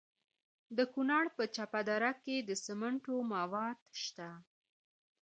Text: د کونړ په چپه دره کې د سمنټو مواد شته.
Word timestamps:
د 0.77 0.79
کونړ 0.93 1.23
په 1.37 1.43
چپه 1.55 1.81
دره 1.89 2.11
کې 2.23 2.35
د 2.41 2.51
سمنټو 2.65 3.15
مواد 3.33 3.79
شته. 4.03 4.29